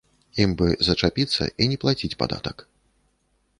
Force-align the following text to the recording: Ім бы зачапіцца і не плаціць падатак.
Ім 0.45 0.55
бы 0.61 0.67
зачапіцца 0.87 1.43
і 1.65 1.69
не 1.75 1.79
плаціць 1.85 2.13
падатак. 2.25 2.67